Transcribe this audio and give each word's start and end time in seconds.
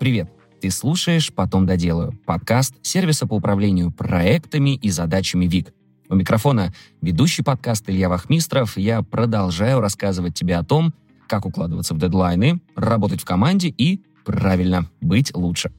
Привет! 0.00 0.30
Ты 0.62 0.70
слушаешь 0.70 1.30
«Потом 1.30 1.66
доделаю»— 1.66 2.18
подкаст 2.24 2.74
сервиса 2.80 3.26
по 3.26 3.34
управлению 3.34 3.90
проектами 3.90 4.74
и 4.74 4.88
задачами 4.88 5.44
ВИК. 5.44 5.74
У 6.08 6.14
микрофона 6.14 6.72
ведущий 7.02 7.42
подкаст 7.42 7.84
Илья 7.86 8.08
Вахмистров. 8.08 8.78
Я 8.78 9.02
продолжаю 9.02 9.78
рассказывать 9.82 10.32
тебе 10.32 10.56
о 10.56 10.64
том, 10.64 10.94
как 11.28 11.44
укладываться 11.44 11.92
в 11.92 11.98
дедлайны, 11.98 12.62
работать 12.76 13.20
в 13.20 13.26
команде 13.26 13.68
и, 13.68 14.00
правильно, 14.24 14.86
быть 15.02 15.36
лучше. 15.36 15.70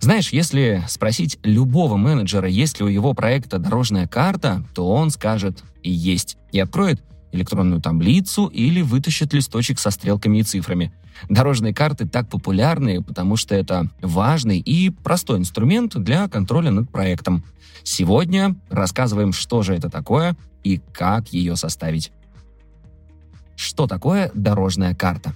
Знаешь, 0.00 0.32
если 0.32 0.82
спросить 0.88 1.38
любого 1.42 1.98
менеджера, 1.98 2.48
есть 2.48 2.78
ли 2.78 2.86
у 2.86 2.88
его 2.88 3.12
проекта 3.12 3.58
дорожная 3.58 4.06
карта, 4.06 4.64
то 4.74 4.88
он 4.88 5.10
скажет 5.10 5.62
«и 5.82 5.90
есть» 5.90 6.38
и 6.50 6.58
откроет 6.58 7.02
электронную 7.32 7.80
таблицу 7.80 8.46
или 8.46 8.82
вытащит 8.82 9.32
листочек 9.32 9.78
со 9.78 9.90
стрелками 9.90 10.38
и 10.38 10.42
цифрами. 10.42 10.92
Дорожные 11.28 11.74
карты 11.74 12.06
так 12.06 12.28
популярны, 12.28 13.02
потому 13.02 13.36
что 13.36 13.54
это 13.54 13.88
важный 14.00 14.58
и 14.58 14.90
простой 14.90 15.38
инструмент 15.38 15.96
для 15.96 16.28
контроля 16.28 16.70
над 16.70 16.90
проектом. 16.90 17.44
Сегодня 17.82 18.56
рассказываем, 18.70 19.32
что 19.32 19.62
же 19.62 19.74
это 19.74 19.90
такое 19.90 20.36
и 20.62 20.80
как 20.92 21.28
ее 21.32 21.56
составить. 21.56 22.12
Что 23.56 23.86
такое 23.86 24.30
дорожная 24.34 24.94
карта? 24.94 25.34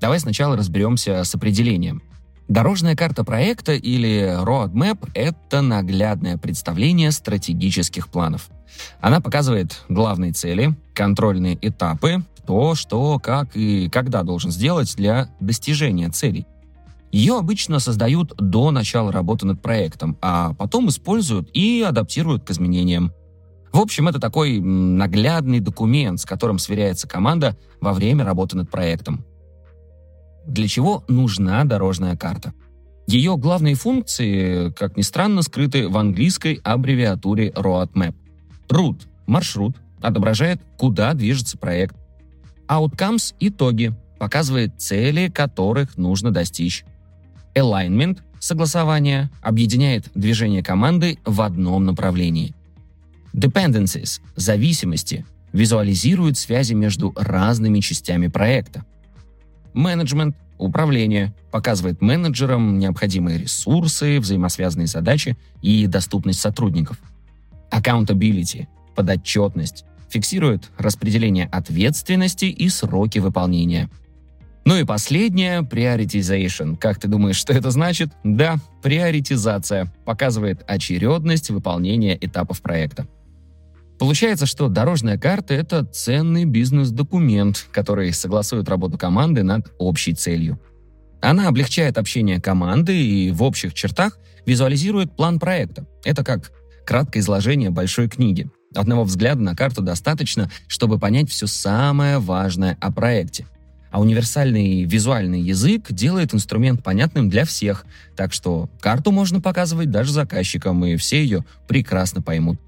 Давай 0.00 0.18
сначала 0.20 0.56
разберемся 0.56 1.22
с 1.22 1.34
определением. 1.34 2.02
Дорожная 2.48 2.94
карта 2.94 3.24
проекта 3.24 3.72
или 3.72 4.36
roadmap– 4.44 5.08
это 5.14 5.62
наглядное 5.62 6.38
представление 6.38 7.10
стратегических 7.10 8.08
планов. 8.08 8.48
Она 9.00 9.20
показывает 9.20 9.82
главные 9.88 10.32
цели, 10.32 10.74
контрольные 10.94 11.58
этапы, 11.60 12.22
то, 12.46 12.74
что, 12.74 13.18
как 13.18 13.56
и 13.56 13.88
когда 13.90 14.22
должен 14.22 14.50
сделать 14.50 14.94
для 14.96 15.28
достижения 15.40 16.08
целей. 16.10 16.46
Ее 17.12 17.38
обычно 17.38 17.78
создают 17.78 18.34
до 18.36 18.70
начала 18.70 19.10
работы 19.10 19.46
над 19.46 19.62
проектом, 19.62 20.16
а 20.20 20.54
потом 20.54 20.88
используют 20.88 21.48
и 21.54 21.82
адаптируют 21.86 22.44
к 22.44 22.50
изменениям. 22.50 23.12
В 23.72 23.80
общем, 23.80 24.08
это 24.08 24.20
такой 24.20 24.58
наглядный 24.60 25.60
документ, 25.60 26.20
с 26.20 26.24
которым 26.24 26.58
сверяется 26.58 27.08
команда 27.08 27.56
во 27.80 27.92
время 27.92 28.24
работы 28.24 28.56
над 28.56 28.70
проектом. 28.70 29.24
Для 30.46 30.68
чего 30.68 31.04
нужна 31.08 31.64
дорожная 31.64 32.16
карта? 32.16 32.52
Ее 33.06 33.36
главные 33.36 33.74
функции, 33.76 34.70
как 34.72 34.96
ни 34.96 35.02
странно, 35.02 35.42
скрыты 35.42 35.88
в 35.88 35.96
английской 35.96 36.60
аббревиатуре 36.64 37.50
Roadmap. 37.50 38.14
Route– 38.68 39.02
маршрут, 39.26 39.76
отображает, 40.00 40.60
куда 40.76 41.14
движется 41.14 41.58
проект. 41.58 41.96
Outcomes– 42.68 43.34
итоги, 43.40 43.94
показывает 44.18 44.80
цели, 44.80 45.28
которых 45.28 45.96
нужно 45.96 46.30
достичь. 46.30 46.84
Alignment– 47.54 48.20
согласование, 48.40 49.30
объединяет 49.40 50.10
движение 50.14 50.62
команды 50.62 51.18
в 51.24 51.40
одном 51.40 51.84
направлении. 51.84 52.54
Dependencies– 53.32 54.20
зависимости, 54.36 55.24
визуализирует 55.52 56.36
связи 56.36 56.74
между 56.74 57.12
разными 57.16 57.80
частями 57.80 58.28
проекта. 58.28 58.84
Менеджмент, 59.72 60.36
управление, 60.58 61.34
показывает 61.50 62.00
менеджерам 62.00 62.78
необходимые 62.78 63.38
ресурсы, 63.38 64.20
взаимосвязанные 64.20 64.86
задачи 64.86 65.36
и 65.62 65.86
доступность 65.86 66.40
сотрудников. 66.40 66.98
Accountability, 67.70 68.66
подотчетность, 68.94 69.84
фиксирует 70.08 70.70
распределение 70.78 71.46
ответственности 71.46 72.46
и 72.46 72.68
сроки 72.68 73.18
выполнения. 73.18 73.90
Ну 74.64 74.76
и 74.76 74.84
последнее– 74.84 75.60
prioritization. 75.62 76.76
Как 76.76 76.98
ты 76.98 77.06
думаешь, 77.06 77.36
что 77.36 77.52
это 77.52 77.70
значит? 77.70 78.10
Да, 78.24 78.56
приоритизация 78.82 79.92
показывает 80.04 80.64
очередность 80.66 81.50
выполнения 81.50 82.18
этапов 82.20 82.62
проекта. 82.62 83.06
Получается, 83.98 84.44
что 84.44 84.68
дорожная 84.68 85.18
карта— 85.18 85.54
это 85.54 85.84
ценный 85.84 86.44
бизнес-документ, 86.44 87.68
который 87.72 88.12
согласует 88.12 88.68
работу 88.68 88.98
команды 88.98 89.42
над 89.42 89.72
общей 89.78 90.14
целью. 90.14 90.60
Она 91.22 91.48
облегчает 91.48 91.96
общение 91.96 92.40
команды 92.40 93.00
и 93.00 93.30
в 93.30 93.42
общих 93.42 93.72
чертах 93.72 94.18
визуализирует 94.44 95.16
план 95.16 95.38
проекта. 95.38 95.86
Это 96.04 96.24
как 96.24 96.52
краткое 96.86 97.18
изложение 97.18 97.70
большой 97.70 98.08
книги. 98.08 98.48
Одного 98.74 99.04
взгляда 99.04 99.42
на 99.42 99.54
карту 99.54 99.82
достаточно, 99.82 100.50
чтобы 100.68 100.98
понять 100.98 101.30
все 101.30 101.46
самое 101.46 102.18
важное 102.18 102.78
о 102.80 102.92
проекте. 102.92 103.46
А 103.90 104.00
универсальный 104.00 104.84
визуальный 104.84 105.40
язык 105.40 105.90
делает 105.90 106.34
инструмент 106.34 106.82
понятным 106.82 107.28
для 107.28 107.44
всех, 107.44 107.86
так 108.16 108.32
что 108.32 108.68
карту 108.80 109.10
можно 109.10 109.40
показывать 109.40 109.90
даже 109.90 110.12
заказчикам, 110.12 110.84
и 110.84 110.96
все 110.96 111.22
ее 111.22 111.44
прекрасно 111.66 112.22
поймут. 112.22 112.58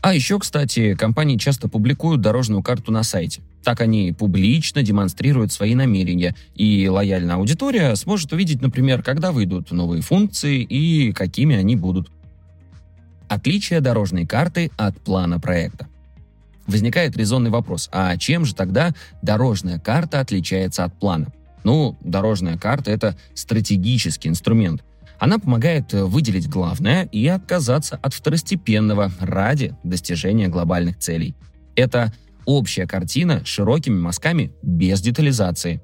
А 0.00 0.14
еще, 0.14 0.38
кстати, 0.38 0.94
компании 0.94 1.38
часто 1.38 1.68
публикуют 1.68 2.20
дорожную 2.20 2.62
карту 2.62 2.92
на 2.92 3.02
сайте. 3.02 3.42
Так 3.62 3.80
они 3.80 4.12
публично 4.12 4.82
демонстрируют 4.82 5.50
свои 5.50 5.74
намерения, 5.74 6.34
и 6.54 6.88
лояльная 6.88 7.36
аудитория 7.36 7.94
сможет 7.94 8.32
увидеть, 8.32 8.60
например, 8.60 9.02
когда 9.02 9.32
выйдут 9.32 9.70
новые 9.70 10.02
функции 10.02 10.62
и 10.62 11.12
какими 11.12 11.56
они 11.56 11.74
будут. 11.74 12.10
Отличие 13.34 13.80
дорожной 13.80 14.26
карты 14.26 14.70
от 14.76 15.00
плана 15.00 15.40
проекта. 15.40 15.88
Возникает 16.66 17.16
резонный 17.16 17.50
вопрос, 17.50 17.88
а 17.92 18.16
чем 18.16 18.44
же 18.44 18.54
тогда 18.54 18.92
дорожная 19.22 19.78
карта 19.78 20.20
отличается 20.20 20.84
от 20.84 20.98
плана? 20.98 21.32
Ну, 21.64 21.98
дорожная 22.00 22.56
карта— 22.56 22.90
это 22.92 23.16
стратегический 23.34 24.28
инструмент— 24.28 24.82
она 25.18 25.38
помогает 25.38 25.94
э, 25.94 26.04
выделить 26.04 26.48
главное 26.48 27.04
и 27.04 27.26
отказаться 27.26 27.98
от 28.02 28.14
второстепенного 28.14 29.10
ради 29.20 29.74
достижения 29.82 30.48
глобальных 30.48 30.98
целей. 30.98 31.34
Это 31.76 32.12
общая 32.44 32.86
картина 32.86 33.44
широкими 33.44 33.98
мазками 33.98 34.52
без 34.62 35.00
детализации. 35.00 35.80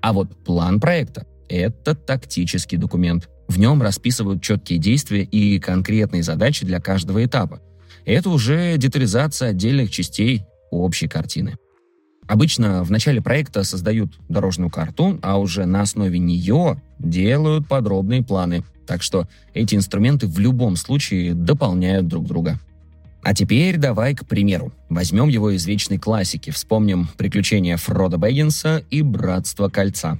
А 0.00 0.12
вот 0.12 0.44
план 0.44 0.80
проекта– 0.80 1.26
это 1.48 1.94
тактический 1.94 2.76
документ. 2.76 3.28
В 3.48 3.58
нем 3.58 3.82
расписывают 3.82 4.42
четкие 4.42 4.78
действия 4.78 5.22
и 5.22 5.58
конкретные 5.58 6.22
задачи 6.22 6.64
для 6.64 6.80
каждого 6.80 7.24
этапа. 7.24 7.60
Это 8.04 8.30
уже 8.30 8.76
детализация 8.76 9.50
отдельных 9.50 9.90
частей 9.90 10.44
общей 10.70 11.08
картины. 11.08 11.56
Обычно 12.26 12.82
в 12.84 12.90
начале 12.90 13.20
проекта 13.20 13.64
создают 13.64 14.14
дорожную 14.28 14.70
карту, 14.70 15.18
а 15.22 15.38
уже 15.38 15.66
на 15.66 15.82
основе 15.82 16.18
нее 16.18 16.80
делают 16.98 17.68
подробные 17.68 18.22
планы. 18.22 18.64
Так 18.86 19.02
что 19.02 19.28
эти 19.52 19.74
инструменты 19.74 20.26
в 20.26 20.38
любом 20.38 20.76
случае 20.76 21.34
дополняют 21.34 22.06
друг 22.06 22.26
друга. 22.26 22.58
А 23.22 23.34
теперь 23.34 23.78
давай 23.78 24.14
к 24.14 24.26
примеру. 24.26 24.72
Возьмем 24.90 25.28
его 25.28 25.50
из 25.50 25.66
вечной 25.66 25.98
классики, 25.98 26.50
вспомним 26.50 27.08
приключения 27.16 27.76
Фрода 27.78 28.18
Бэггинса 28.18 28.84
и 28.90 29.00
Братство 29.00 29.68
Кольца. 29.68 30.18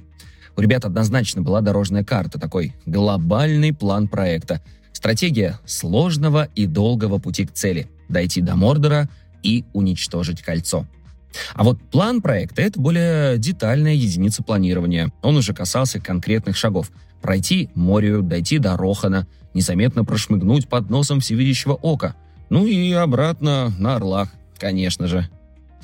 У 0.57 0.61
ребят 0.61 0.85
однозначно 0.85 1.41
была 1.41 1.61
дорожная 1.61 2.03
карта, 2.03 2.39
такой 2.39 2.73
глобальный 2.85 3.73
план 3.73 4.07
проекта. 4.07 4.61
Стратегия 4.93 5.59
сложного 5.65 6.47
и 6.55 6.65
долгого 6.65 7.19
пути 7.19 7.45
к 7.45 7.51
цели– 7.51 7.87
дойти 8.09 8.41
до 8.41 8.55
Мордора 8.55 9.09
и 9.43 9.65
уничтожить 9.73 10.41
кольцо. 10.41 10.85
А 11.53 11.63
вот 11.63 11.79
план 11.91 12.21
проекта— 12.21 12.61
это 12.63 12.79
более 12.79 13.37
детальная 13.37 13.93
единица 13.93 14.43
планирования. 14.43 15.11
Он 15.21 15.35
уже 15.35 15.53
касался 15.53 15.99
конкретных 15.99 16.55
шагов. 16.55 16.91
Пройти 17.21 17.69
Морию, 17.75 18.21
дойти 18.21 18.57
до 18.57 18.77
Рохана, 18.77 19.27
незаметно 19.53 20.05
прошмыгнуть 20.05 20.69
под 20.69 20.89
носом 20.89 21.19
всевидящего 21.19 21.73
ока. 21.73 22.15
Ну 22.49 22.65
и 22.65 22.91
обратно 22.93 23.73
на 23.77 23.95
Орлах, 23.95 24.29
конечно 24.57 25.07
же. 25.07 25.27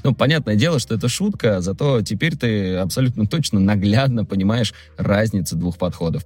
Ну, 0.03 0.13
понятное 0.16 0.56
дело, 0.56 0.79
что 0.79 0.95
это 0.95 1.07
шутка, 1.07 1.62
зато 1.62 2.01
теперь 2.01 2.35
ты 2.35 2.75
абсолютно 2.75 3.28
точно 3.28 3.59
наглядно 3.59 4.25
понимаешь 4.25 4.73
разницу 4.97 5.56
двух 5.56 5.78
подходов. 5.78 6.25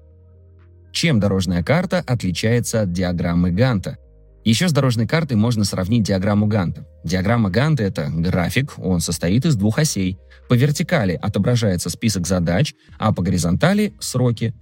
Чем 0.92 1.20
дорожная 1.20 1.62
карта 1.62 2.02
отличается 2.06 2.82
от 2.82 2.94
диаграммы 2.94 3.52
Ганта? 3.52 3.98
Еще 4.46 4.70
с 4.70 4.72
дорожной 4.72 5.08
картой 5.08 5.36
можно 5.36 5.66
сравнить 5.66 6.04
диаграмму 6.04 6.46
Ганта. 6.46 6.88
Диаграмма 7.04 7.50
Ганта— 7.50 7.84
это 7.86 8.10
график, 8.10 8.74
он 8.78 9.00
состоит 9.02 9.46
из 9.46 9.56
двух 9.56 9.80
осей. 9.80 10.20
По 10.48 10.54
вертикали 10.54 11.20
отображается 11.22 11.90
список 11.90 12.28
задач, 12.28 12.76
а 13.00 13.12
по 13.12 13.24
горизонтали— 13.24 13.94
сроки. 14.00 14.54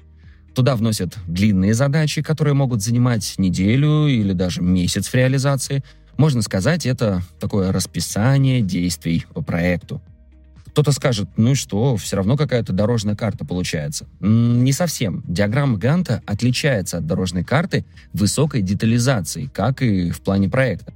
Туда 0.55 0.75
вносят 0.75 1.17
длинные 1.27 1.73
задачи, 1.73 2.21
которые 2.21 2.53
могут 2.53 2.81
занимать 2.81 3.35
неделю 3.37 4.07
или 4.07 4.33
даже 4.33 4.61
месяц 4.61 5.07
в 5.07 5.13
реализации. 5.13 5.83
Можно 6.17 6.41
сказать, 6.41 6.85
это 6.85 7.21
такое 7.39 7.71
расписание 7.71 8.61
действий 8.61 9.25
по 9.33 9.41
проекту. 9.41 10.01
Кто-то 10.67 10.91
скажет, 10.91 11.29
ну 11.37 11.51
и 11.51 11.55
что, 11.55 11.97
все 11.97 12.15
равно 12.15 12.35
какая-то 12.35 12.73
дорожная 12.73 13.15
карта 13.15 13.45
получается. 13.45 14.07
Не 14.19 14.71
совсем. 14.71 15.23
Диаграмма 15.27 15.77
Ганта 15.77 16.23
отличается 16.25 16.97
от 16.97 17.05
дорожной 17.05 17.43
карты 17.43 17.85
высокой 18.11 18.63
детализацией, 18.63 19.49
как 19.49 19.83
и 19.83 20.09
в 20.09 20.21
плане 20.21 20.49
проекта. 20.49 20.93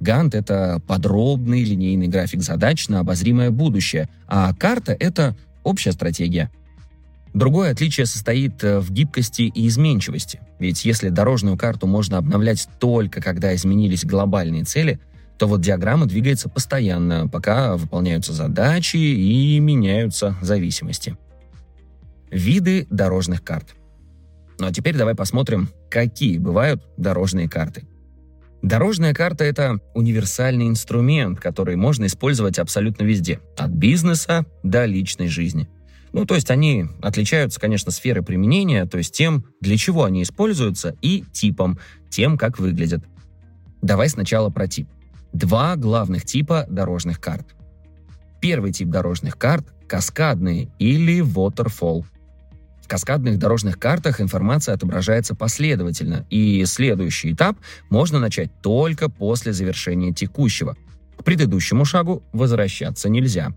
Гант— 0.00 0.34
это 0.36 0.82
подробный 0.86 1.64
линейный 1.64 2.08
график 2.08 2.42
задач 2.42 2.88
на 2.88 3.00
обозримое 3.00 3.50
будущее, 3.50 4.10
а 4.26 4.52
карта— 4.54 4.92
это 5.00 5.34
общая 5.62 5.92
стратегия. 5.92 6.50
Другое 7.34 7.72
отличие 7.72 8.06
состоит 8.06 8.62
э, 8.62 8.78
в 8.78 8.92
гибкости 8.92 9.42
и 9.42 9.66
изменчивости. 9.66 10.40
Ведь 10.60 10.84
если 10.84 11.08
дорожную 11.08 11.58
карту 11.58 11.88
можно 11.88 12.16
обновлять 12.16 12.68
только 12.78 13.20
когда 13.20 13.54
изменились 13.56 14.04
глобальные 14.04 14.62
цели, 14.62 15.00
то 15.36 15.48
вот 15.48 15.60
диаграмма 15.60 16.06
двигается 16.06 16.48
постоянно, 16.48 17.28
пока 17.28 17.76
выполняются 17.76 18.32
задачи 18.32 18.96
и 18.96 19.58
меняются 19.58 20.36
зависимости. 20.40 21.18
Виды 22.30 22.86
дорожных 22.88 23.42
карт. 23.42 23.74
Ну 24.60 24.66
а 24.68 24.72
теперь 24.72 24.96
давай 24.96 25.16
посмотрим, 25.16 25.68
какие 25.90 26.38
бывают 26.38 26.84
дорожные 26.96 27.48
карты. 27.48 27.82
Дорожная 28.62 29.12
карта— 29.12 29.42
это 29.44 29.80
универсальный 29.92 30.68
инструмент, 30.68 31.40
который 31.40 31.74
можно 31.74 32.06
использовать 32.06 32.60
абсолютно 32.60 33.02
везде, 33.02 33.40
от 33.58 33.72
бизнеса 33.72 34.46
до 34.62 34.86
личной 34.86 35.26
жизни. 35.26 35.68
Ну, 36.14 36.26
то 36.26 36.36
есть 36.36 36.48
они 36.52 36.86
отличаются, 37.02 37.58
конечно, 37.58 37.90
сферой 37.90 38.22
применения, 38.22 38.86
то 38.86 38.98
есть 38.98 39.12
тем, 39.12 39.46
для 39.60 39.76
чего 39.76 40.04
они 40.04 40.22
используются, 40.22 40.94
и 41.02 41.24
типом, 41.32 41.80
тем, 42.08 42.38
как 42.38 42.60
выглядят. 42.60 43.02
Давай 43.82 44.08
сначала 44.08 44.48
про 44.48 44.68
тип. 44.68 44.86
Два 45.32 45.74
главных 45.74 46.24
типа 46.24 46.66
дорожных 46.70 47.20
карт. 47.20 47.56
Первый 48.40 48.70
тип 48.70 48.90
дорожных 48.90 49.36
карт– 49.36 49.66
каскадные 49.88 50.70
или 50.78 51.18
waterfall. 51.18 52.04
В 52.80 52.86
каскадных 52.86 53.36
дорожных 53.40 53.80
картах 53.80 54.20
информация 54.20 54.76
отображается 54.76 55.34
последовательно, 55.34 56.26
и 56.30 56.64
следующий 56.64 57.32
этап 57.32 57.58
можно 57.90 58.20
начать 58.20 58.52
только 58.62 59.08
после 59.08 59.52
завершения 59.52 60.12
текущего. 60.12 60.76
К 61.18 61.24
предыдущему 61.24 61.84
шагу 61.84 62.22
возвращаться 62.32 63.08
нельзя. 63.08 63.52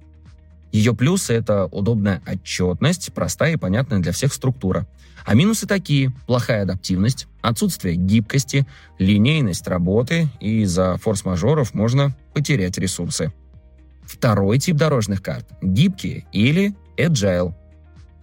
Ее 0.71 0.93
плюсы— 0.93 1.33
это 1.35 1.65
удобная 1.65 2.21
отчетность, 2.27 3.13
простая 3.13 3.53
и 3.53 3.57
понятная 3.57 3.99
для 3.99 4.11
всех 4.11 4.33
структура. 4.33 4.87
А 5.25 5.33
минусы 5.33 5.67
такие– 5.67 6.11
плохая 6.27 6.63
адаптивность, 6.63 7.27
отсутствие 7.41 7.95
гибкости, 7.95 8.65
линейность 8.97 9.67
работы, 9.67 10.29
и 10.39 10.61
из-за 10.61 10.97
форс-мажоров 10.97 11.73
можно 11.73 12.15
потерять 12.33 12.77
ресурсы. 12.77 13.33
Второй 14.05 14.59
тип 14.59 14.77
дорожных 14.77 15.21
карт– 15.21 15.47
гибкие 15.61 16.25
или 16.31 16.75
agile. 16.97 17.53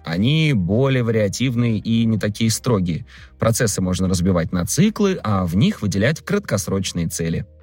Они 0.05 0.53
более 0.55 1.03
вариативные 1.03 1.79
и 1.79 2.05
не 2.05 2.19
такие 2.19 2.51
строгие. 2.51 3.07
Процессы 3.39 3.81
можно 3.81 4.09
разбивать 4.09 4.53
на 4.53 4.67
циклы, 4.67 5.19
а 5.23 5.47
в 5.47 5.57
них 5.57 5.83
выделять 5.83 6.21
краткосрочные 6.21 7.09
цели– 7.09 7.47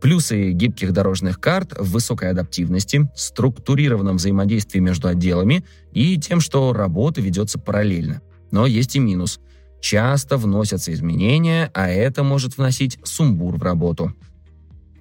Плюсы 0.00 0.52
гибких 0.52 0.92
дорожных 0.92 1.40
карт 1.40 1.74
в 1.78 1.90
высокой 1.92 2.30
адаптивности, 2.30 3.10
структурированном 3.14 4.16
взаимодействии 4.16 4.80
между 4.80 5.08
отделами 5.08 5.64
и 5.92 6.16
тем, 6.16 6.40
что 6.40 6.72
работа 6.72 7.20
ведется 7.20 7.58
параллельно. 7.58 8.22
Но 8.50 8.66
есть 8.66 8.96
и 8.96 8.98
минус. 8.98 9.40
Часто 9.80 10.38
вносятся 10.38 10.92
изменения, 10.92 11.70
а 11.74 11.88
это 11.88 12.22
может 12.22 12.56
вносить 12.56 12.98
сумбур 13.04 13.56
в 13.56 13.62
работу. 13.62 14.14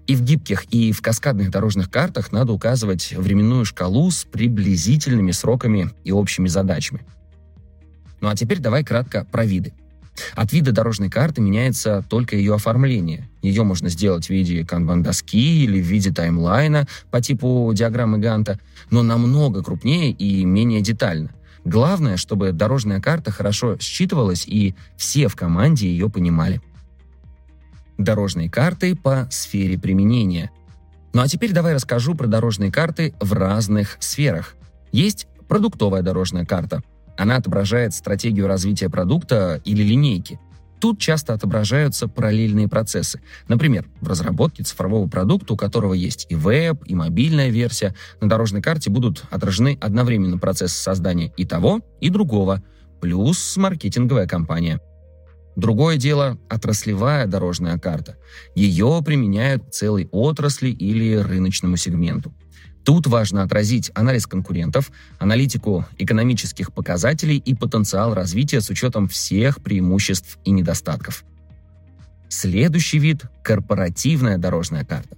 И 0.05 0.15
в 0.15 0.23
гибких, 0.23 0.65
и 0.65 0.91
в 0.91 1.01
каскадных 1.01 1.49
дорожных 1.49 1.89
картах 1.89 2.31
надо 2.31 2.51
указывать 2.51 3.13
временную 3.15 3.63
шкалу 3.63 4.11
с 4.11 4.25
приблизительными 4.25 5.31
сроками 5.31 5.91
и 6.03 6.11
общими 6.11 6.47
задачами. 6.47 7.05
Ну 8.19 8.27
а 8.27 8.35
теперь 8.35 8.59
давай 8.59 8.83
кратко 8.83 9.25
про 9.31 9.45
виды. 9.45 9.73
От 10.35 10.53
вида 10.53 10.71
дорожной 10.71 11.09
карты 11.09 11.41
меняется 11.41 12.03
только 12.09 12.35
ее 12.35 12.55
оформление. 12.55 13.29
Ее 13.41 13.63
можно 13.63 13.89
сделать 13.89 14.27
в 14.27 14.29
виде 14.29 14.63
канбан-доски 14.63 15.63
или 15.63 15.81
в 15.81 15.85
виде 15.85 16.11
таймлайна 16.11 16.87
по 17.11 17.21
типу 17.21 17.71
диаграммы 17.73 18.19
Ганта, 18.19 18.59
но 18.89 19.03
намного 19.03 19.63
крупнее 19.63 20.11
и 20.11 20.45
менее 20.45 20.81
детально. 20.81 21.31
Главное, 21.65 22.17
чтобы 22.17 22.51
дорожная 22.51 23.01
карта 23.01 23.31
хорошо 23.31 23.77
считывалась 23.77 24.45
и 24.47 24.75
все 24.97 25.27
в 25.27 25.35
команде 25.35 25.87
ее 25.87 26.09
понимали. 26.09 26.61
Дорожные 27.97 28.49
карты 28.49 28.95
по 28.95 29.27
сфере 29.29 29.77
применения. 29.77 30.51
Ну 31.13 31.21
а 31.21 31.27
теперь 31.27 31.51
давай 31.51 31.73
расскажу 31.73 32.15
про 32.15 32.27
дорожные 32.27 32.71
карты 32.71 33.13
в 33.19 33.33
разных 33.33 33.97
сферах. 33.99 34.55
Есть 34.91 35.27
продуктовая 35.47 36.01
дорожная 36.01 36.45
карта– 36.45 36.81
она 37.19 37.35
отображает 37.35 37.93
стратегию 37.93 38.47
развития 38.47 38.89
продукта 38.89 39.61
или 39.65 39.83
линейки. 39.83 40.39
Тут 40.79 40.99
часто 40.99 41.33
отображаются 41.33 42.07
параллельные 42.07 42.69
процессы. 42.69 43.21
Например, 43.49 43.85
в 43.99 44.07
разработке 44.07 44.63
цифрового 44.63 45.09
продукта, 45.09 45.53
у 45.53 45.57
которого 45.57 45.93
есть 45.93 46.27
и 46.29 46.35
веб, 46.35 46.81
и 46.85 46.95
мобильная 46.95 47.49
версия, 47.49 47.93
на 48.21 48.29
дорожной 48.29 48.61
карте 48.61 48.89
будут 48.89 49.25
отражены 49.31 49.77
одновременно 49.81 50.37
процессы 50.37 50.81
создания 50.81 51.33
и 51.35 51.45
того, 51.45 51.81
и 51.99 52.09
другого, 52.09 52.63
плюс 53.01 53.57
маркетинговая 53.57 54.25
кампания. 54.25 54.79
Другое 55.57 55.97
дело– 55.97 56.37
отраслевая 56.49 57.27
дорожная 57.27 57.77
карта. 57.77 58.15
Ее 58.55 59.01
применяют 59.05 59.73
целой 59.73 60.07
отрасли 60.13 60.69
или 60.69 61.15
рыночному 61.15 61.75
сегменту. 61.75 62.33
Тут 62.83 63.07
важно 63.07 63.43
отразить 63.43 63.91
анализ 63.93 64.25
конкурентов, 64.25 64.91
аналитику 65.19 65.85
экономических 65.97 66.73
показателей 66.73 67.37
и 67.37 67.53
потенциал 67.53 68.13
развития 68.13 68.61
с 68.61 68.69
учетом 68.69 69.07
всех 69.07 69.61
преимуществ 69.61 70.39
и 70.45 70.51
недостатков. 70.51 71.23
Следующий 72.29 72.99
вид– 72.99 73.23
корпоративная 73.43 74.37
дорожная 74.37 74.85
карта. 74.85 75.17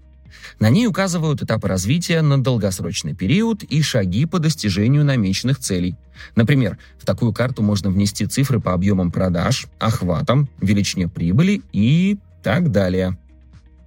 На 0.59 0.69
ней 0.69 0.87
указывают 0.87 1.41
этапы 1.41 1.67
развития 1.67 2.21
на 2.21 2.41
долгосрочный 2.41 3.13
период 3.13 3.63
и 3.63 3.81
шаги 3.81 4.25
по 4.25 4.39
достижению 4.39 5.05
намеченных 5.05 5.59
целей. 5.59 5.95
Например, 6.35 6.77
в 6.99 7.05
такую 7.05 7.33
карту 7.33 7.61
можно 7.61 7.89
внести 7.89 8.25
цифры 8.25 8.59
по 8.59 8.73
объемам 8.73 9.11
продаж, 9.11 9.67
охватам, 9.77 10.49
величине 10.61 11.07
прибыли 11.07 11.61
и 11.73 12.17
так 12.43 12.71
далее. 12.71 13.17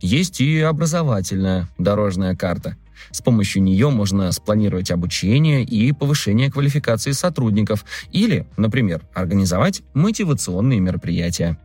Есть 0.01 0.41
и 0.41 0.61
образовательная 0.61 1.69
дорожная 1.79 2.37
карта– 2.37 2.77
с 3.11 3.21
помощью 3.21 3.63
нее 3.63 3.91
можно 3.91 4.31
спланировать 4.33 4.91
обучение 4.91 5.63
и 5.63 5.93
повышение 5.93 6.51
квалификации 6.51 7.13
сотрудников 7.13 7.85
или, 8.11 8.47
например, 8.57 9.03
организовать 9.15 9.83
мотивационные 9.95 10.81
мероприятия. 10.81 11.59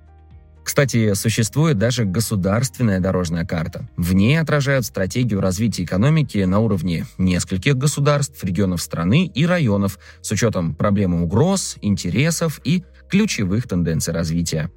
Кстати, 0.64 1.16
существует 1.16 1.80
даже 1.80 2.06
государственная 2.06 3.00
дорожная 3.00 3.44
карта. 3.44 3.90
В 3.98 4.14
ней 4.14 4.40
отражают 4.40 4.86
стратегию 4.86 5.42
развития 5.42 5.84
экономики 5.84 6.38
на 6.40 6.60
уровне 6.60 7.08
нескольких 7.18 7.76
государств, 7.76 8.44
регионов 8.44 8.82
страны 8.82 9.26
и 9.26 9.48
районов 9.48 9.98
с 10.22 10.32
учетом 10.32 10.76
проблем 10.76 11.16
угроз, 11.24 11.78
интересов 11.82 12.62
и 12.64 12.84
ключевых 13.10 13.68
тенденций 13.68 14.14
развития. 14.14 14.70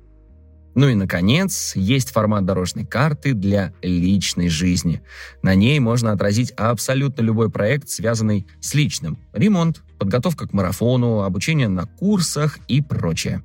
Ну 0.75 0.89
и, 0.89 0.95
наконец, 0.95 1.75
есть 1.77 2.11
формат 2.11 2.45
дорожной 2.45 2.87
карты 2.87 3.35
для 3.35 3.73
личной 3.83 4.49
жизни. 4.49 5.03
На 5.43 5.55
ней 5.55 5.79
можно 5.81 6.13
отразить 6.13 6.53
абсолютно 6.53 7.23
любой 7.23 7.51
проект, 7.51 7.91
связанный 7.91 8.47
с 8.61 8.75
личным. 8.75 9.19
Ремонт, 9.33 9.83
подготовка 9.99 10.49
к 10.49 10.53
марафону, 10.53 11.23
обучение 11.23 11.69
на 11.69 11.85
курсах 11.87 12.59
и 12.69 12.81
прочее. 12.81 13.43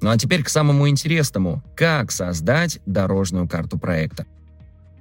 Ну 0.00 0.10
а 0.10 0.18
теперь 0.18 0.42
к 0.42 0.48
самому 0.48 0.88
интересному. 0.88 1.62
Как 1.76 2.10
создать 2.10 2.80
дорожную 2.84 3.48
карту 3.48 3.78
проекта? 3.78 4.26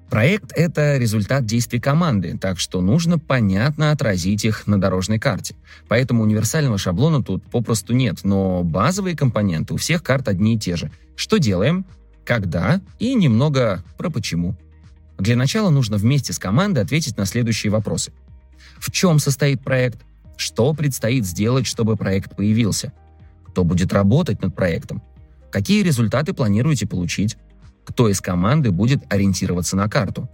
Проект— 0.09 0.51
это 0.55 0.97
результат 0.97 1.45
действий 1.45 1.79
команды, 1.79 2.37
так 2.37 2.59
что 2.59 2.81
нужно 2.81 3.17
понятно 3.17 3.91
отразить 3.91 4.45
их 4.45 4.67
на 4.67 4.79
дорожной 4.79 5.17
карте. 5.17 5.55
Поэтому 5.87 6.23
универсального 6.23 6.77
шаблона 6.77 7.23
тут 7.23 7.43
попросту 7.49 7.93
нет, 7.93 8.19
но 8.23 8.63
базовые 8.63 9.15
компоненты 9.15 9.73
у 9.73 9.77
всех 9.77 10.03
карт 10.03 10.27
одни 10.27 10.55
и 10.55 10.59
те 10.59 10.75
же. 10.75 10.91
Что 11.15 11.37
делаем, 11.37 11.85
когда 12.25 12.81
и 12.99 13.15
немного 13.15 13.83
про 13.97 14.09
почему. 14.09 14.55
Для 15.17 15.35
начала 15.35 15.69
нужно 15.69 15.97
вместе 15.97 16.33
с 16.33 16.39
командой 16.39 16.83
ответить 16.83 17.17
на 17.17 17.25
следующие 17.25 17.71
вопросы. 17.71 18.11
В 18.77 18.91
чем 18.91 19.19
состоит 19.19 19.63
проект? 19.63 19.99
Что 20.37 20.73
предстоит 20.73 21.25
сделать, 21.25 21.65
чтобы 21.65 21.95
проект 21.95 22.35
появился? 22.35 22.91
Кто 23.47 23.63
будет 23.63 23.93
работать 23.93 24.41
над 24.41 24.55
проектом? 24.55 25.01
Какие 25.51 25.83
результаты 25.83 26.33
планируете 26.33 26.87
получить? 26.87 27.37
Кто 27.85 28.09
из 28.09 28.21
команды 28.21 28.71
будет 28.71 29.03
ориентироваться 29.09 29.75
на 29.75 29.89
карту. 29.89 30.29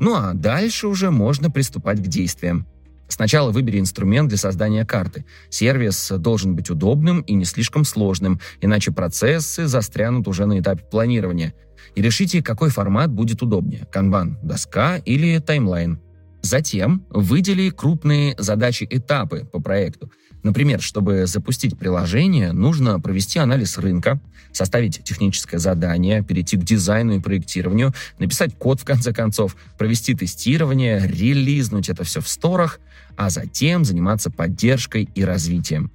Ну 0.00 0.14
а 0.14 0.32
дальше 0.34 0.86
уже 0.86 1.10
можно 1.10 1.50
приступать 1.50 1.98
к 1.98 2.06
действиям. 2.06 2.66
Сначала 3.08 3.50
выбери 3.50 3.78
инструмент 3.78 4.28
для 4.28 4.38
создания 4.38 4.86
карты. 4.86 5.26
Сервис 5.50 6.12
должен 6.16 6.56
быть 6.56 6.70
удобным 6.70 7.20
и 7.20 7.34
не 7.34 7.44
слишком 7.44 7.84
сложным, 7.84 8.40
иначе 8.62 8.90
процессы 8.90 9.66
застрянут 9.66 10.28
уже 10.28 10.46
на 10.46 10.60
этапе 10.60 10.84
планирования. 10.90 11.52
И 11.94 12.00
решите, 12.00 12.42
какой 12.42 12.70
формат 12.70 13.10
будет 13.10 13.42
удобнее– 13.42 13.86
канбан, 13.92 14.38
доска 14.42 14.96
или 14.96 15.38
таймлайн. 15.40 16.00
Затем 16.40 17.04
выдели 17.10 17.68
крупные 17.68 18.34
задачи-этапы 18.38 19.44
по 19.44 19.60
проекту– 19.60 20.10
Например, 20.42 20.80
чтобы 20.80 21.26
запустить 21.26 21.78
приложение, 21.78 22.52
нужно 22.52 22.98
провести 22.98 23.38
анализ 23.38 23.78
рынка, 23.78 24.20
составить 24.52 25.02
техническое 25.04 25.58
задание, 25.58 26.22
перейти 26.22 26.56
к 26.56 26.64
дизайну 26.64 27.16
и 27.16 27.20
проектированию, 27.20 27.94
написать 28.18 28.56
код 28.58 28.80
в 28.80 28.84
конце 28.84 29.12
концов, 29.12 29.56
провести 29.78 30.14
тестирование, 30.14 31.00
релизнуть 31.06 31.88
это 31.88 32.04
все 32.04 32.20
в 32.20 32.28
сторах, 32.28 32.80
а 33.16 33.30
затем 33.30 33.84
заниматься 33.84 34.30
поддержкой 34.30 35.08
и 35.14 35.24
развитием. 35.24 35.90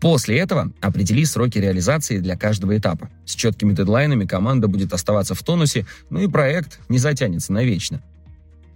После 0.00 0.38
этого 0.38 0.72
определи 0.80 1.24
сроки 1.24 1.58
реализации 1.58 2.18
для 2.18 2.36
каждого 2.36 2.76
этапа. 2.76 3.10
С 3.24 3.34
четкими 3.34 3.74
дедлайнами 3.74 4.26
команда 4.26 4.68
будет 4.68 4.92
оставаться 4.92 5.34
в 5.34 5.42
тонусе, 5.42 5.86
ну 6.10 6.20
и 6.20 6.28
проект 6.28 6.78
не 6.88 6.98
затянется 6.98 7.52
навечно. 7.52 8.00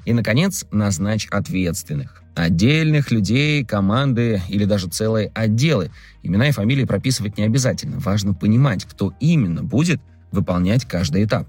И, 0.05 0.13
наконец, 0.13 0.65
назначь 0.71 1.29
ответственных. 1.31 2.23
Отдельных 2.35 3.11
людей, 3.11 3.65
команды 3.65 4.41
или 4.49 4.65
даже 4.65 4.89
целые 4.89 5.31
отделы. 5.35 5.91
Имена 6.23 6.49
и 6.49 6.53
фамилии 6.53 6.85
прописывать 6.85 7.37
не 7.39 7.45
обязательно. 7.45 7.99
Важно 7.99 8.35
понимать, 8.35 8.85
кто 8.85 9.13
именно 9.21 9.63
будет 9.63 10.01
выполнять 10.31 10.85
каждый 10.87 11.25
этап. 11.25 11.47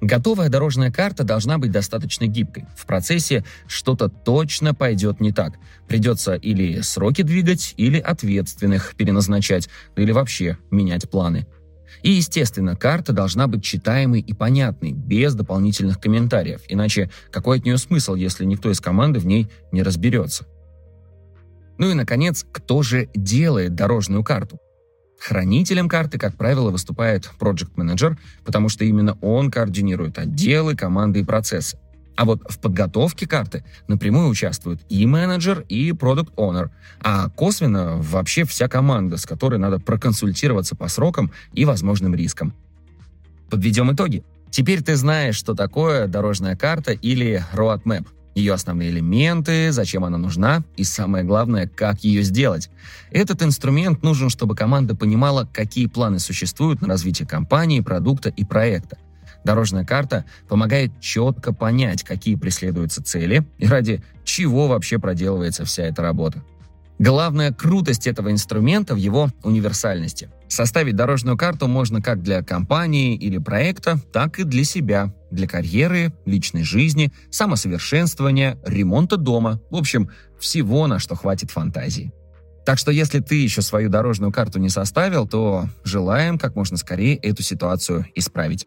Готовая 0.00 0.48
дорожная 0.48 0.90
карта 0.90 1.24
должна 1.24 1.56
быть 1.56 1.70
достаточно 1.70 2.26
гибкой. 2.26 2.66
В 2.76 2.84
процессе 2.84 3.44
что-то 3.66 4.08
точно 4.08 4.74
пойдет 4.74 5.20
не 5.20 5.32
так. 5.32 5.54
Придется 5.88 6.34
или 6.34 6.80
сроки 6.80 7.22
двигать, 7.22 7.74
или 7.76 7.98
ответственных 7.98 8.94
переназначать, 8.96 9.68
или 9.96 10.12
вообще 10.12 10.58
менять 10.70 11.08
планы. 11.08 11.46
И, 12.02 12.10
естественно, 12.10 12.76
карта 12.76 13.12
должна 13.12 13.46
быть 13.46 13.64
читаемой 13.64 14.20
и 14.20 14.32
понятной, 14.32 14.92
без 14.92 15.34
дополнительных 15.34 16.00
комментариев. 16.00 16.62
Иначе 16.68 17.10
какой 17.30 17.58
от 17.58 17.64
нее 17.64 17.78
смысл, 17.78 18.14
если 18.14 18.44
никто 18.44 18.70
из 18.70 18.80
команды 18.80 19.20
в 19.20 19.26
ней 19.26 19.48
не 19.72 19.82
разберется? 19.82 20.46
Ну 21.78 21.90
и, 21.90 21.94
наконец, 21.94 22.44
кто 22.50 22.82
же 22.82 23.08
делает 23.14 23.74
дорожную 23.74 24.22
карту? 24.22 24.58
Хранителем 25.18 25.88
карты, 25.88 26.18
как 26.18 26.36
правило, 26.36 26.70
выступает 26.70 27.30
Manager, 27.40 28.16
потому 28.44 28.68
что 28.68 28.84
именно 28.84 29.16
он 29.20 29.50
координирует 29.50 30.18
отделы, 30.18 30.76
команды 30.76 31.20
и 31.20 31.24
процессы. 31.24 31.78
А 32.16 32.24
вот 32.24 32.42
в 32.48 32.58
подготовке 32.58 33.26
карты 33.26 33.64
напрямую 33.88 34.28
участвуют 34.28 34.80
и 34.88 35.04
менеджер, 35.06 35.64
и 35.68 35.92
продукт 35.92 36.32
owner 36.36 36.70
а 37.04 37.28
косвенно 37.28 37.96
вообще 37.98 38.44
вся 38.44 38.66
команда, 38.66 39.18
с 39.18 39.26
которой 39.26 39.58
надо 39.58 39.78
проконсультироваться 39.78 40.74
по 40.74 40.88
срокам 40.88 41.30
и 41.52 41.64
возможным 41.66 42.14
рискам. 42.14 42.54
Подведем 43.50 43.92
итоги. 43.92 44.24
Теперь 44.50 44.82
ты 44.82 44.96
знаешь, 44.96 45.36
что 45.36 45.54
такое 45.54 46.06
дорожная 46.06 46.56
карта 46.56 46.92
или 46.92 47.44
roadmap 47.52 48.06
ее 48.34 48.52
основные 48.52 48.90
элементы, 48.90 49.70
зачем 49.70 50.04
она 50.04 50.18
нужна 50.18 50.64
и 50.76 50.84
самое 50.84 51.24
главное, 51.24 51.68
как 51.68 52.02
ее 52.02 52.22
сделать. 52.22 52.68
Этот 53.10 53.42
инструмент 53.42 54.02
нужен, 54.02 54.28
чтобы 54.28 54.56
команда 54.56 54.96
понимала, 54.96 55.48
какие 55.52 55.86
планы 55.86 56.18
существуют 56.18 56.80
на 56.80 56.88
развитие 56.88 57.28
компании, 57.28 57.80
продукта 57.80 58.30
и 58.30 58.44
проекта. 58.44 58.98
Дорожная 59.44 59.84
карта 59.84 60.24
помогает 60.48 60.98
четко 61.00 61.52
понять, 61.52 62.02
какие 62.02 62.34
преследуются 62.34 63.02
цели 63.02 63.46
и 63.58 63.66
ради 63.66 64.02
чего 64.24 64.68
вообще 64.68 64.98
проделывается 64.98 65.64
вся 65.64 65.84
эта 65.84 66.02
работа. 66.02 66.42
Главная 66.98 67.52
крутость 67.52 68.06
этого 68.06 68.30
инструмента 68.30 68.94
в 68.94 68.98
его 68.98 69.28
универсальности. 69.42 70.30
Составить 70.48 70.94
дорожную 70.94 71.36
карту 71.36 71.66
можно 71.66 72.00
как 72.00 72.22
для 72.22 72.42
компании 72.42 73.16
или 73.16 73.38
проекта, 73.38 73.98
так 74.12 74.38
и 74.38 74.44
для 74.44 74.62
себя, 74.62 75.12
для 75.32 75.48
карьеры, 75.48 76.12
личной 76.24 76.62
жизни, 76.62 77.12
самосовершенствования, 77.30 78.58
ремонта 78.64 79.16
дома, 79.16 79.60
в 79.70 79.76
общем, 79.76 80.08
всего, 80.38 80.86
на 80.86 81.00
что 81.00 81.16
хватит 81.16 81.50
фантазии. 81.50 82.12
Так 82.64 82.78
что 82.78 82.92
если 82.92 83.18
ты 83.18 83.42
еще 83.42 83.60
свою 83.60 83.90
дорожную 83.90 84.32
карту 84.32 84.58
не 84.60 84.68
составил, 84.68 85.26
то 85.26 85.68
желаем 85.82 86.38
как 86.38 86.54
можно 86.54 86.76
скорее 86.76 87.16
эту 87.16 87.42
ситуацию 87.42 88.06
исправить. 88.14 88.66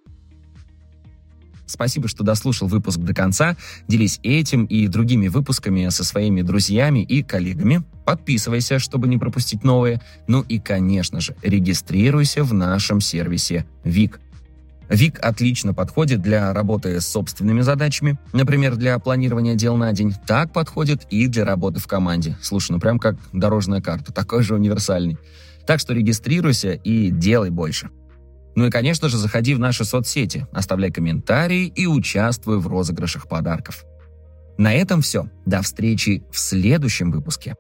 Спасибо, 1.67 2.07
что 2.07 2.24
дослушал 2.24 2.67
выпуск 2.67 3.00
до 3.00 3.13
конца. 3.13 3.55
Делись 3.88 4.19
этим 4.24 4.65
и 4.65 4.88
другими 4.88 5.27
выпусками 5.27 5.88
со 5.89 6.03
своими 6.03 6.41
друзьями 6.41 7.03
и 7.03 7.21
коллегами. 7.21 7.83
Подписывайся, 8.05 8.79
чтобы 8.79 9.07
не 9.07 9.17
пропустить 9.17 9.63
новые. 9.63 10.01
Ну 10.27 10.41
и, 10.41 10.59
конечно 10.59 11.19
же, 11.19 11.36
регистрируйся 11.43 12.43
в 12.43 12.53
нашем 12.53 13.01
сервисе 13.01 13.65
ВИК. 13.83 14.19
ВИК 14.89 15.19
отлично 15.21 15.74
подходит 15.74 16.21
для 16.21 16.53
работы 16.53 17.01
с 17.01 17.07
собственными 17.07 17.59
задачами, 17.59 18.17
например, 18.31 18.77
для 18.77 18.97
планирования 19.00 19.55
дел 19.55 19.75
на 19.75 19.91
день. 19.91 20.13
Так 20.25 20.53
подходит 20.53 21.05
и 21.09 21.27
для 21.27 21.43
работы 21.43 21.81
в 21.81 21.88
команде. 21.88 22.38
Слушай, 22.41 22.71
ну 22.71 22.79
прям 22.79 22.97
как 22.97 23.17
дорожная 23.33 23.81
карта, 23.81 24.13
такой 24.13 24.43
же 24.43 24.55
универсальный. 24.55 25.17
Так 25.65 25.81
что 25.81 25.93
регистрируйся 25.93 26.71
и 26.71 27.12
делай 27.12 27.50
больше. 27.50 27.89
Ну 28.58 28.66
и, 28.66 28.72
конечно 28.72 29.08
же, 29.08 29.18
заходи 29.18 29.54
в 29.54 29.60
наши 29.60 29.86
соцсети, 29.86 30.48
оставляй 30.52 30.90
комментарии 30.90 31.68
и 31.68 31.86
участвуй 31.86 32.58
в 32.58 32.66
розыгрышах 32.66 33.28
подарков. 33.28 33.86
На 34.58 34.74
этом 34.74 35.04
все. 35.04 35.30
До 35.46 35.62
встречи 35.62 36.24
в 36.32 36.40
следующем 36.40 37.12
выпуске. 37.12 37.56